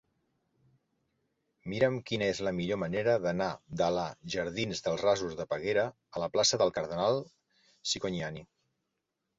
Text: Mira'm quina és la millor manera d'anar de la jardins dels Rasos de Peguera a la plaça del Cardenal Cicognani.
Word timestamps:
Mira'm 1.73 1.99
quina 2.11 2.29
és 2.35 2.41
la 2.47 2.53
millor 2.61 2.79
manera 2.85 3.15
d'anar 3.27 3.51
de 3.83 3.91
la 3.99 4.07
jardins 4.37 4.83
dels 4.89 5.05
Rasos 5.07 5.37
de 5.43 5.49
Peguera 5.55 5.85
a 6.19 6.27
la 6.27 6.33
plaça 6.39 6.61
del 6.65 6.77
Cardenal 6.81 7.25
Cicognani. 7.93 8.49